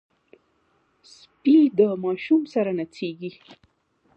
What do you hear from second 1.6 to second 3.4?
د ماشوم سره نڅېږي.